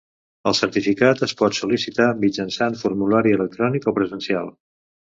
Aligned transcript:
El 0.51 0.55
certificat 0.59 1.21
es 1.27 1.35
pot 1.43 1.59
sol·licitar 1.59 2.09
mitjançant 2.23 2.81
formulari 2.83 3.39
electrònic 3.39 3.91
o 3.93 3.99
presencial. 4.03 4.55